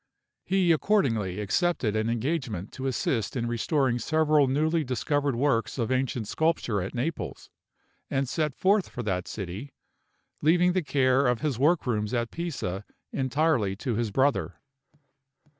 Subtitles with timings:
[0.43, 6.27] He accordingly accepted an engagement to assist in restoring several newly discovered works of ancient
[6.27, 7.51] sculpture at Naples,
[8.09, 9.73] and set forth for that city,
[10.41, 12.83] leaving the care of his work rooms at Pisa
[13.13, 14.55] entirely to his brother.